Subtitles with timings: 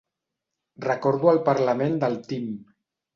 [0.85, 2.49] Recordo el parlament del Tim.